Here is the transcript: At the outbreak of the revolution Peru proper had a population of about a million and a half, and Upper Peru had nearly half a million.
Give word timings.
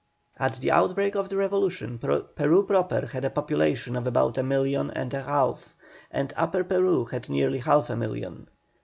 At 0.39 0.55
the 0.61 0.71
outbreak 0.71 1.13
of 1.13 1.29
the 1.29 1.37
revolution 1.37 1.99
Peru 1.99 2.63
proper 2.65 3.05
had 3.05 3.23
a 3.23 3.29
population 3.29 3.95
of 3.95 4.07
about 4.07 4.35
a 4.35 4.41
million 4.41 4.89
and 4.89 5.13
a 5.13 5.21
half, 5.21 5.75
and 6.09 6.33
Upper 6.35 6.63
Peru 6.63 7.05
had 7.05 7.29
nearly 7.29 7.59
half 7.59 7.87
a 7.91 7.95
million. 7.95 8.47